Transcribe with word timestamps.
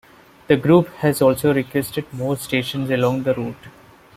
The 0.47 0.57
group 0.57 0.87
has 1.01 1.21
also 1.21 1.53
requested 1.53 2.11
more 2.11 2.35
stations 2.35 2.89
along 2.89 3.21
the 3.21 3.35
route. 3.35 3.67